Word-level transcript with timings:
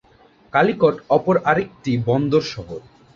কালিকট 0.53 0.95
অপর 1.09 1.35
আরেকটি 1.45 1.91
বন্দর 2.07 2.43
শহর। 2.53 2.79